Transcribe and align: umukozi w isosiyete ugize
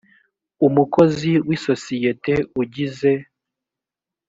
umukozi 0.67 1.31
w 1.47 1.49
isosiyete 1.57 2.33
ugize 2.61 3.11